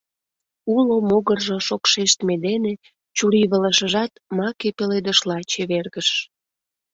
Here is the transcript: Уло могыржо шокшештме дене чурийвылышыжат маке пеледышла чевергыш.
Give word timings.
Уло 0.75 0.97
могыржо 1.09 1.57
шокшештме 1.67 2.35
дене 2.45 2.73
чурийвылышыжат 3.17 4.11
маке 4.37 4.69
пеледышла 4.77 5.37
чевергыш. 5.51 6.09